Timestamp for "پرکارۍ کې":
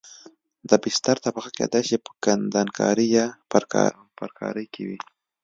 4.21-4.81